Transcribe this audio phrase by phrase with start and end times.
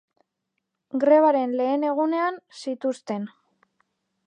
[1.03, 3.31] Grebaren lehen egunean, zituzten.